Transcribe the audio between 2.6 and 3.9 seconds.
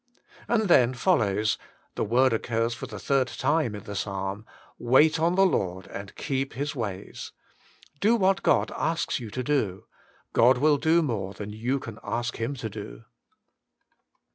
for the third time in